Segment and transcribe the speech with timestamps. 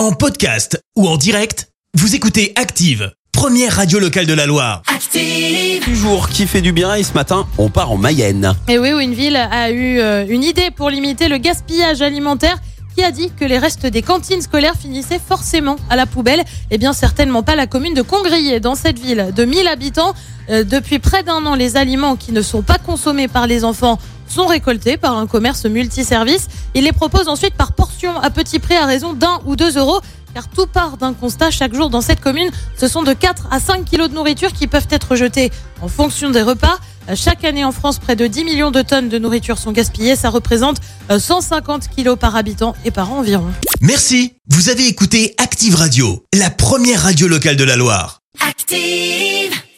[0.00, 4.80] En podcast ou en direct, vous écoutez Active, première radio locale de la Loire.
[4.86, 5.84] Active.
[5.84, 8.54] du jour qui fait du bien et ce matin on part en Mayenne.
[8.66, 12.56] Et oui, Winville a eu euh, une idée pour limiter le gaspillage alimentaire
[12.96, 16.44] qui a dit que les restes des cantines scolaires finissaient forcément à la poubelle.
[16.70, 20.14] Eh bien, certainement pas la commune de Congrier, dans cette ville de 1000 habitants.
[20.48, 23.98] Euh, depuis près d'un an, les aliments qui ne sont pas consommés par les enfants
[24.30, 26.48] sont récoltés par un commerce multiservice.
[26.74, 30.00] Il les propose ensuite par portion à petit prix à raison d'un ou deux euros.
[30.32, 32.50] Car tout part d'un constat chaque jour dans cette commune.
[32.78, 35.50] Ce sont de 4 à 5 kilos de nourriture qui peuvent être jetés
[35.82, 36.78] en fonction des repas.
[37.08, 40.14] Euh, Chaque année en France, près de 10 millions de tonnes de nourriture sont gaspillées.
[40.14, 40.76] Ça représente
[41.10, 43.46] euh, 150 kilos par habitant et par an environ.
[43.80, 48.20] Merci, vous avez écouté Active Radio, la première radio locale de la Loire.
[48.48, 49.60] Active.